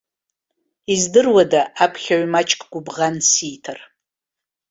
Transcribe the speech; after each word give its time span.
Издыруада, 0.93 1.61
аԥхьаҩ 1.83 2.25
маҷк 2.31 2.59
гәыбӷан 2.71 3.15
сиҭар. 3.29 3.79